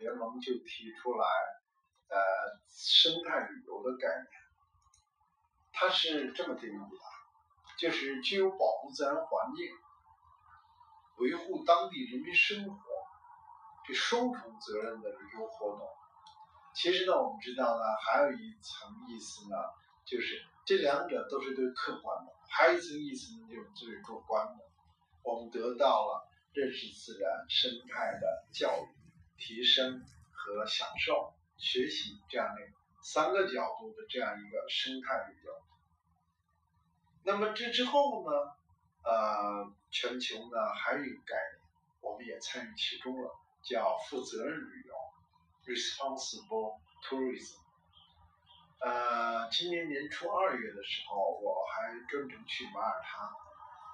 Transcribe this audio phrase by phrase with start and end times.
[0.00, 1.26] 联盟就提出来，
[2.08, 2.18] 呃，
[2.68, 4.28] 生态旅游的概念，
[5.72, 6.98] 它是这么定义的，
[7.78, 9.66] 就是具有保护自然环境、
[11.18, 12.74] 维护当地人民生活
[13.86, 15.86] 这双重责任的旅游活动。
[16.74, 19.56] 其实呢，我们知道呢，还有一层意思呢，
[20.04, 24.64] 就是这两者都是对客观的，还有一层意思呢，就是最主观的。
[25.22, 28.88] 我们得到了认识自然生态的教育、
[29.40, 32.60] 提升和享受、学习这样的
[33.02, 35.52] 三个角度的这样一个生态旅游。
[37.24, 38.30] 那么这之后呢，
[39.02, 41.60] 呃，全球呢还有一个概念，
[42.02, 43.30] 我们也参与其中了，
[43.62, 44.94] 叫负责任旅游
[45.64, 47.56] （responsible tourism）。
[48.78, 53.30] 呃，今年年初二月的时候，我还专程去马耳他。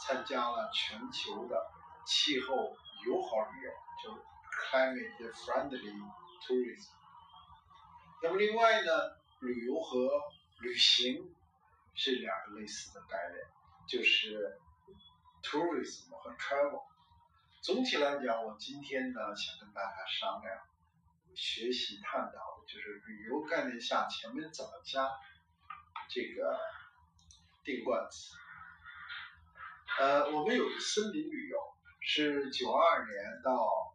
[0.00, 1.72] 参加了全球的
[2.06, 4.14] 气候友好旅游，就
[4.58, 6.02] climate friendly
[6.46, 6.90] tourism。
[8.22, 8.90] 那么另外呢，
[9.40, 10.10] 旅游和
[10.60, 11.34] 旅行
[11.94, 13.46] 是两个类似的概念，
[13.86, 14.58] 就是
[15.42, 16.82] tourism 和 travel。
[17.60, 20.58] 总体来讲，我今天呢想跟大家商量、
[21.34, 25.08] 学习、探讨的就是旅游概念下前面怎么加
[26.08, 26.58] 这个
[27.64, 28.34] 定冠词。
[30.00, 31.58] 呃，我们有个森林旅游，
[32.00, 33.87] 是九二年到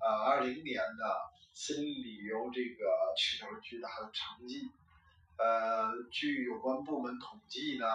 [0.00, 4.70] 呃二零年的森林旅游这个取得了巨大的成绩。
[5.38, 7.86] 呃，据有关部门统计呢，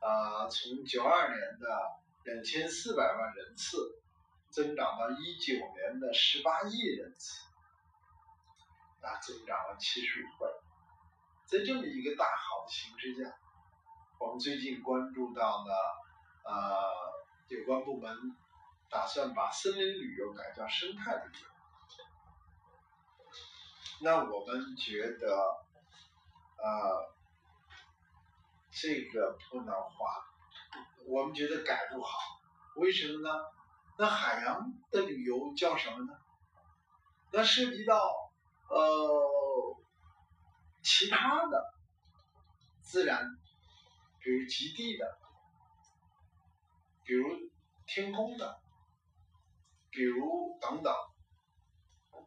[0.00, 1.66] 呃，从九二年的
[2.24, 4.00] 两千四百万人次，
[4.50, 7.40] 增长到一九年的十八亿人次，
[9.00, 10.46] 啊，增长了七十五倍。
[11.46, 13.36] 在这么一个大好的形势下，
[14.18, 15.72] 我们最近关注到呢。
[16.44, 16.54] 呃，
[17.48, 18.16] 有关部门
[18.90, 21.48] 打算把森林旅游改叫生态旅游。
[24.00, 25.26] 那我们觉得，
[26.56, 27.14] 呃，
[28.70, 30.24] 这个不能花，
[31.06, 32.18] 我们觉得改不好。
[32.76, 33.44] 为什么呢？
[33.98, 36.18] 那海洋的旅游叫什么呢？
[37.32, 38.32] 那涉及到
[38.68, 39.76] 呃
[40.82, 41.74] 其他的
[42.80, 43.24] 自然，
[44.20, 45.18] 比如极地的。
[47.04, 47.26] 比如
[47.86, 48.60] 天空的，
[49.98, 50.94] 比如等等，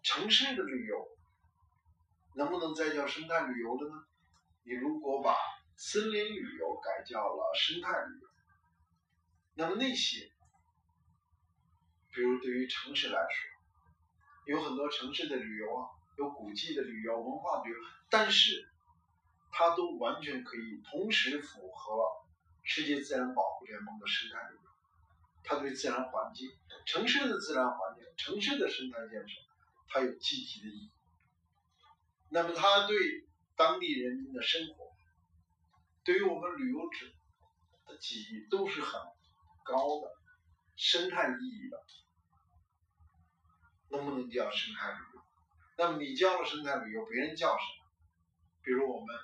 [0.04, 1.08] 城市的旅游
[2.36, 4.04] 能不能再叫生态旅游了呢？
[4.64, 5.38] 你如果把
[5.78, 8.28] 森林旅游改叫了生态旅游，
[9.54, 10.30] 那么那些，
[12.14, 17.78] 比如对于城市来说，有很多城市的旅游啊，有古迹的旅游、文化旅游，
[18.09, 18.70] 但是
[19.50, 22.03] 它都完全可以同时符合
[22.64, 24.71] 世界自然保护联盟的生态旅游。
[25.44, 26.50] 它对自然环境、
[26.85, 29.35] 城市的自然环境、城市的生态建设，
[29.90, 30.91] 它有积极的意义。
[32.29, 32.97] 那么，它对
[33.56, 34.91] 当地人民的生活，
[36.03, 37.07] 对于我们旅游者
[37.88, 39.02] 的记忆都是很
[39.63, 40.13] 高的
[40.75, 41.84] 生态意义的。
[43.90, 45.22] 能不能叫生态旅游？
[45.78, 47.91] 那么你叫了生态旅游，别人叫什么？
[48.63, 49.16] 比如我们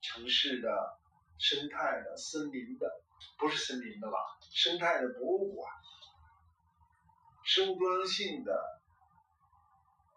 [0.00, 0.98] 城市的
[1.38, 3.04] 生态的、森林的。
[3.38, 4.16] 不是森林的了，
[4.52, 5.72] 生态的博物馆，
[7.44, 8.80] 生物多样性的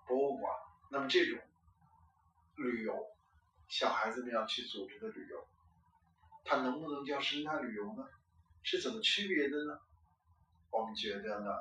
[0.07, 0.53] 博物馆。
[0.89, 1.39] 那么这种
[2.55, 3.07] 旅游，
[3.69, 5.47] 小孩子们要去组织的旅游，
[6.43, 8.07] 它能不能叫生态旅游呢？
[8.63, 9.79] 是怎么区别的呢？
[10.69, 11.51] 我们觉得呢，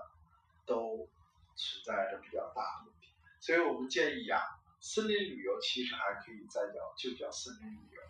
[0.67, 1.09] 都
[1.57, 3.09] 存在着比较大的问题。
[3.41, 4.41] 所以我们建议啊，
[4.81, 8.03] 森林旅游其实还可以再叫，就叫森林旅游。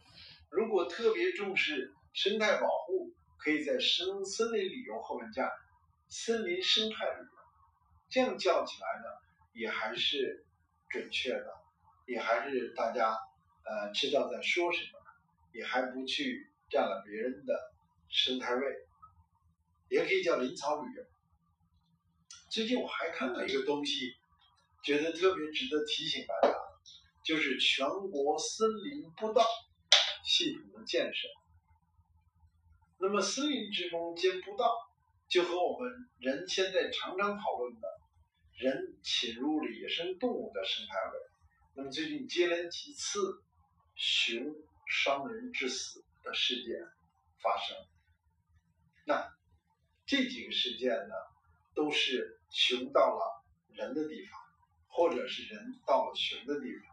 [0.50, 3.12] 如果特别重视生态保护，
[3.42, 5.50] 可以在森森林旅游后面加
[6.08, 7.30] 森林生态旅游，
[8.10, 9.06] 这样叫起来呢，
[9.54, 10.46] 也还是
[10.90, 11.46] 准确的，
[12.06, 13.16] 也还是大家
[13.64, 15.00] 呃知道在说什么，
[15.52, 17.54] 也还不去占了别人的
[18.08, 18.62] 生态位，
[19.88, 21.02] 也可以叫林草旅游。
[22.50, 24.16] 最近我还看到一个东西，
[24.84, 26.54] 觉得特别值得提醒大家，
[27.24, 29.46] 就是全国森林步道
[30.24, 31.28] 系统的建设。
[33.02, 34.70] 那么，森林之中兼不道，
[35.26, 37.88] 就和我们人现在常常讨论的，
[38.52, 41.18] 人侵入了野生动物的生态位。
[41.74, 43.42] 那么最近接连几次
[43.94, 44.54] 熊
[44.86, 46.78] 伤人致死的事件
[47.42, 47.74] 发生，
[49.06, 49.32] 那
[50.04, 51.14] 这几个事件呢，
[51.74, 53.42] 都是熊到了
[53.72, 54.38] 人的地方，
[54.88, 56.84] 或者是人到了熊的地方。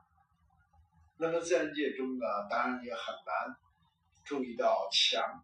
[1.18, 3.58] 那么自然界中呢，当然也很难
[4.24, 5.44] 注意到墙。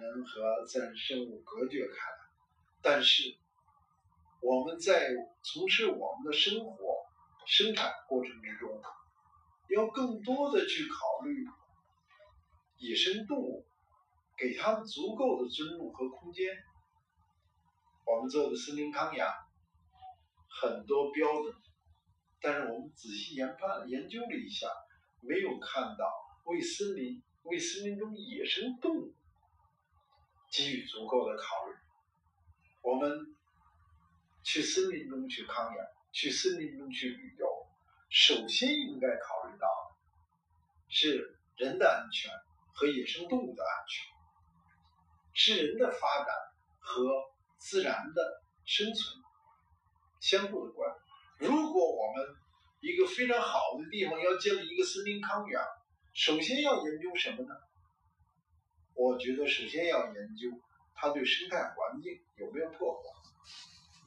[0.00, 2.16] 把人和自然生物隔绝开来，
[2.80, 3.36] 但是
[4.40, 5.10] 我们在
[5.42, 6.96] 从事我们的生活，
[7.46, 8.80] 生产过程之中，
[9.68, 11.44] 要更多的去考虑
[12.78, 13.66] 野生动物，
[14.38, 16.56] 给他们足够的尊重和空间。
[18.06, 19.30] 我们做的森林康养，
[20.48, 21.54] 很多标准，
[22.40, 24.66] 但是我们仔细研判研究了一下，
[25.20, 26.10] 没有看到
[26.46, 29.14] 为森林、为森林中野生动物
[30.50, 31.74] 给予足够的考虑。
[32.82, 33.34] 我们
[34.42, 37.46] 去森林中去康养，去森林中去旅游，
[38.10, 39.68] 首先应该考虑到
[40.88, 42.30] 是人的安全
[42.72, 44.12] 和野生动物的安全，
[45.32, 46.34] 是人的发展
[46.78, 47.30] 和。
[47.62, 49.22] 自然的生存
[50.18, 50.90] 相互的关。
[51.36, 52.24] 如果我们
[52.80, 55.62] 一个非常好的地方要建立一个森林康养，
[56.14, 57.54] 首先要研究什么呢？
[59.00, 60.50] 我觉得首先要研究
[60.94, 63.08] 它对生态环境有没有破坏。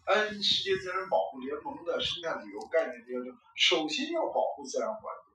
[0.06, 5.34] 按世界自然保护联盟的生态旅游概念标准，首先要保护自然环境，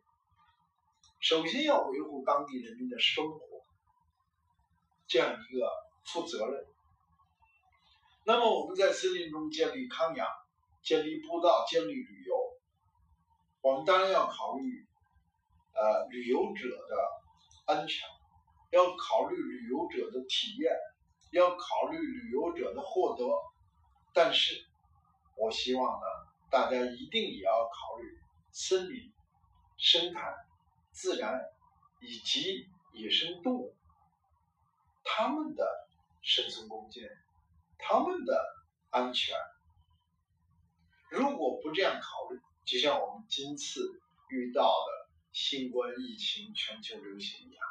[1.18, 3.40] 首先要维护当地人民的生活，
[5.08, 5.68] 这样一个
[6.04, 6.64] 负责任。
[8.24, 10.28] 那么我们在森林中建立康养、
[10.82, 12.36] 建立步道、建立旅游，
[13.62, 14.86] 我们当然要考虑，
[15.74, 18.06] 呃，旅游者的安全，
[18.70, 20.72] 要考虑旅游者的体验，
[21.32, 23.24] 要考虑旅游者的获得。
[24.12, 24.64] 但是，
[25.36, 26.06] 我希望呢，
[26.50, 28.18] 大家一定也要考虑
[28.50, 29.12] 森林、
[29.76, 30.34] 生态、
[30.90, 31.40] 自然
[32.00, 33.74] 以及野生动物
[35.04, 35.66] 它们的
[36.22, 37.08] 生存空间。
[37.78, 38.44] 他们的
[38.90, 39.36] 安全，
[41.10, 47.64] 如果不这样考虑，就像我们今次遇到的新冠疫情全球流行一样，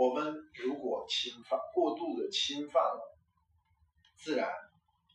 [0.00, 3.18] 我们如果侵犯过度的侵犯了
[4.16, 4.48] 自然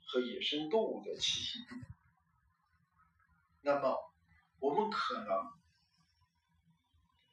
[0.05, 1.75] 和野生动物的栖息地，
[3.61, 3.97] 那么
[4.59, 5.51] 我们可能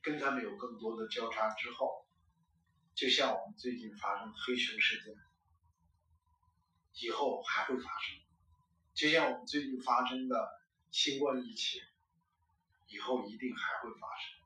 [0.01, 2.07] 跟他们有更多的交叉之后，
[2.95, 5.15] 就像我们最近发生黑熊事件。
[6.95, 8.19] 以后还会发生，
[8.95, 11.83] 就像我们最近发生的新冠疫情，
[12.87, 14.41] 以后一定还会发生。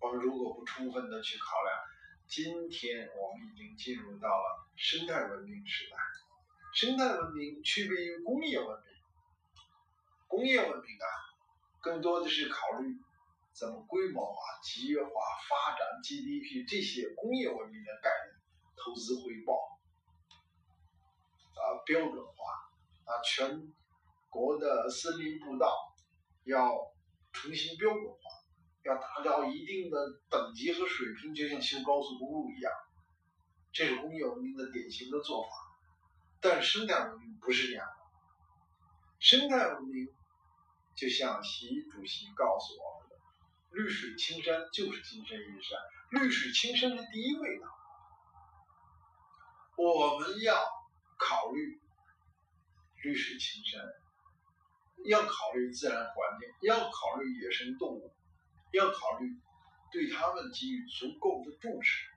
[0.00, 1.80] 我们如果不充分的去考量，
[2.34, 5.96] 今天我们已经进入到了生态文明时代。
[6.72, 8.86] 生态文明区别于工业文明，
[10.28, 11.06] 工业文明啊，
[11.82, 12.96] 更多的是考虑
[13.52, 15.10] 怎么规模化、集约化
[15.46, 18.40] 发展 GDP 这些工业文明的概念，
[18.82, 19.78] 投资回报。
[21.52, 23.70] 啊，标准化啊，全
[24.30, 25.94] 国的森林步道
[26.44, 26.94] 要
[27.30, 28.41] 重新标准化，
[28.84, 29.98] 要达到一定的
[30.28, 32.72] 等级和水平，就像修高速公路一样。
[33.72, 35.50] 这是工业文明的典型的做法，
[36.40, 37.94] 但生态文明不是这样的。
[39.18, 40.08] 生态文明
[40.94, 43.16] 就像习主席告诉我们的
[43.72, 45.78] ：“绿水青山就是金山银山，
[46.10, 47.66] 绿水青山是第一位的。”
[49.76, 50.82] 我们要。
[51.18, 51.80] 考虑
[53.04, 53.80] 绿水青山，
[55.04, 58.12] 要考虑自然环境，要考虑野生动物，
[58.72, 59.36] 要考虑
[59.90, 62.08] 对他们给予足够的重视，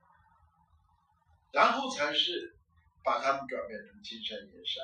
[1.51, 2.55] 然后才是
[3.03, 4.83] 把他们转变成金山银山，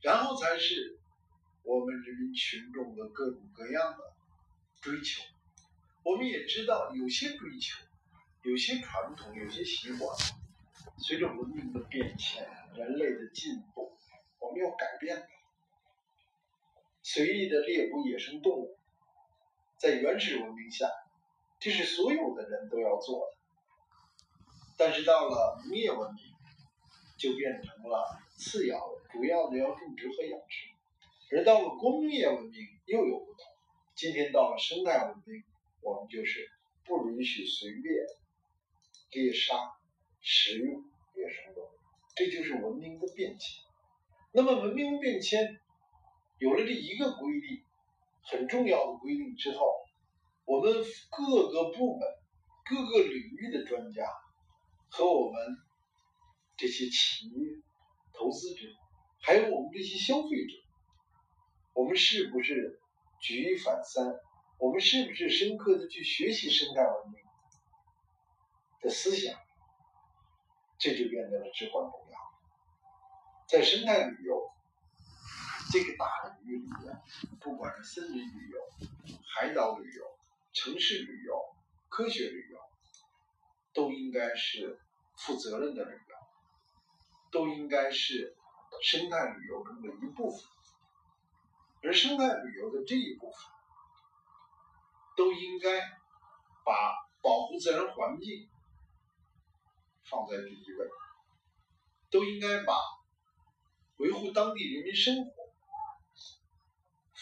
[0.00, 0.98] 然后才是
[1.64, 4.14] 我们人民群众的各种各样的
[4.80, 5.22] 追求。
[6.04, 7.82] 我们也知道，有些追求，
[8.42, 10.16] 有些传统，有些习惯。
[10.98, 13.98] 随着文明的变迁，人类的进步，
[14.38, 15.26] 我们要改变它。
[17.02, 18.78] 随意的猎捕野生动物，
[19.78, 20.88] 在原始文明下，
[21.60, 23.36] 这是所有的人都要做的。
[24.76, 26.24] 但是到了农业文明，
[27.16, 31.36] 就变成了次要的，主要的要种植和养殖。
[31.36, 33.38] 而到了工业文明又有不同。
[33.94, 35.42] 今天到了生态文明，
[35.80, 36.50] 我们就是
[36.84, 37.94] 不允许随便
[39.10, 39.54] 猎杀。
[40.26, 40.82] 食用
[41.14, 41.70] 野生动物，
[42.16, 43.62] 这就是文明的变迁。
[44.32, 45.60] 那么文明变迁
[46.38, 47.63] 有了这一个规律，
[48.26, 49.66] 很重要的规定之后，
[50.44, 50.72] 我们
[51.10, 52.08] 各个部门、
[52.64, 54.06] 各个领域的专家
[54.90, 55.56] 和我们
[56.56, 57.48] 这些企业、
[58.12, 58.66] 投资者，
[59.20, 60.52] 还有我们这些消费者，
[61.74, 62.80] 我们是不是
[63.20, 64.20] 举一反三？
[64.58, 67.20] 我们是不是深刻的去学习生态文明
[68.80, 69.34] 的思想？
[70.78, 72.18] 这就变得了至关重要。
[73.48, 74.50] 在生态旅游
[75.74, 77.02] 这个大领域里面，
[77.40, 78.60] 不管是森林旅游、
[79.26, 80.04] 海岛旅游、
[80.52, 81.34] 城市旅游、
[81.88, 82.58] 科学旅游，
[83.72, 84.80] 都应该是
[85.16, 86.16] 负责任的旅游，
[87.32, 88.36] 都应该是
[88.84, 90.40] 生态旅游中的一部分。
[91.82, 93.40] 而生态旅游的这一部分，
[95.16, 95.80] 都应该
[96.64, 98.48] 把保护自然环境
[100.04, 100.88] 放在第一位，
[102.12, 102.74] 都应该把
[103.96, 105.43] 维护当地人民生活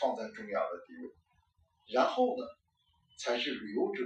[0.01, 1.15] 放在重要的地位，
[1.93, 2.45] 然后呢，
[3.19, 4.03] 才是旅游者。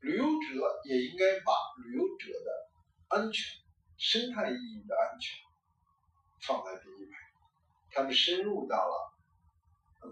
[0.00, 1.52] 旅游者也应该把
[1.82, 2.70] 旅游者的
[3.08, 3.44] 安全、
[3.96, 5.36] 生态意义的安全
[6.42, 7.10] 放在第一位。
[7.90, 9.14] 他们深入到了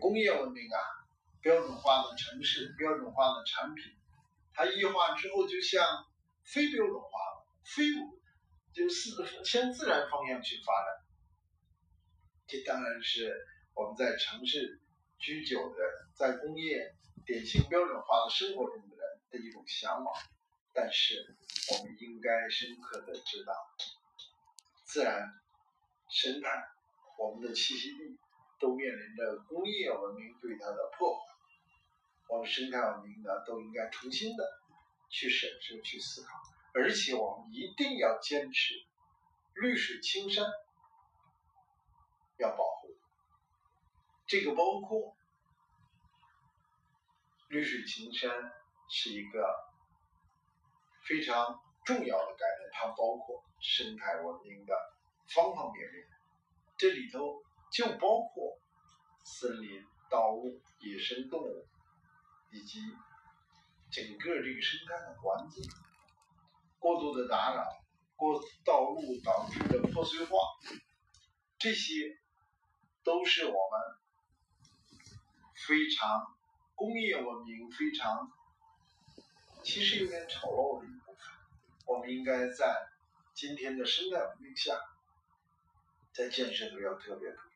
[0.00, 0.78] 工业文明啊，
[1.42, 3.84] 标准化的城市、标准化的产品，
[4.52, 5.86] 它异化之后就像
[6.42, 7.84] 非标准化了，非
[8.72, 9.10] 就是
[9.44, 11.04] 向自然方向去发展。
[12.46, 13.36] 这当然是
[13.74, 14.80] 我们在城市
[15.18, 15.76] 居久的，
[16.14, 16.94] 在工业
[17.26, 20.14] 典型标准化的生活中的人的一种向往。
[20.72, 21.36] 但是
[21.72, 23.52] 我们应该深刻的知道，
[24.84, 25.32] 自然
[26.08, 26.68] 生态。
[27.16, 28.18] 我们的栖息地
[28.58, 31.20] 都面临着工业文明对它的破坏，
[32.28, 34.44] 我们生态文明呢都应该重新的
[35.10, 36.42] 去审视、去思考，
[36.74, 38.74] 而且我们一定要坚持
[39.54, 40.44] 绿水青山
[42.38, 42.64] 要保，
[44.26, 45.16] 这个包括
[47.48, 48.30] 绿水青山
[48.88, 49.54] 是一个
[51.06, 54.74] 非常重要的概念，它包括生态文明的
[55.34, 56.06] 方方面面。
[56.76, 58.58] 这里头就包括
[59.24, 61.68] 森林、道路、野生动物，
[62.50, 62.80] 以及
[63.90, 65.62] 整个这个生态的环境。
[66.78, 67.64] 过度的打扰，
[68.16, 70.36] 过道路导致的破碎化，
[71.58, 72.18] 这些
[73.02, 73.98] 都是我们
[75.66, 76.34] 非常
[76.74, 78.30] 工业文明非常
[79.62, 81.18] 其实有点丑陋的一部分。
[81.86, 82.88] 我们应该在
[83.34, 84.78] 今天的生态文明下。
[86.12, 87.52] 在建设都要特别注意。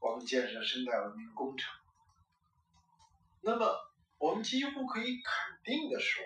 [0.00, 1.72] 我们建设生态文明工程，
[3.42, 3.78] 那么
[4.18, 6.20] 我们几乎可以肯定的说，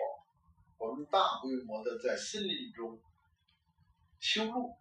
[0.79, 2.99] 我们大规模的在森林中
[4.19, 4.75] 修路，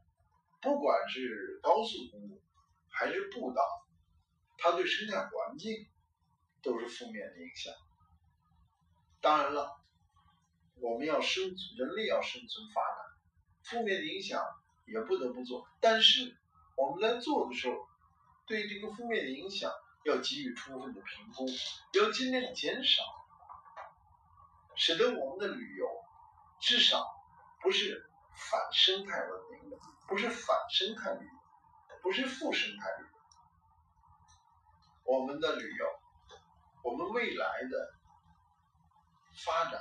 [0.62, 2.40] 不管是高速公路
[2.88, 3.60] 还是步道，
[4.56, 5.86] 它对生态环境
[6.64, 7.72] 都是负面的影响。
[9.20, 9.80] 当然了，
[10.76, 12.96] 我们要生存，人类要生存发展，
[13.62, 14.42] 负面的影响
[14.86, 16.36] 也不得不做，但是。
[16.76, 17.86] 我们在做的时候，
[18.48, 19.70] 对这个负面的影响
[20.04, 21.46] 要给予充分的评估，
[21.92, 23.04] 要尽量减少，
[24.74, 25.86] 使得我们的旅游
[26.60, 27.06] 至少
[27.62, 29.78] 不是反生态文明的，
[30.08, 31.32] 不是反生态旅游，
[32.02, 33.10] 不是负生态旅游。
[35.04, 35.86] 我们的旅游，
[36.84, 37.94] 我们未来的
[39.32, 39.80] 发展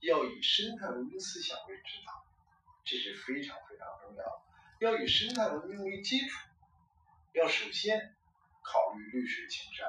[0.00, 2.26] 要以生态文明思想为指导
[2.84, 4.42] 这是非常非常重要的。
[4.80, 6.36] 要以生态文明为基础
[7.32, 8.16] 要首先
[8.60, 9.88] 考虑绿水青山。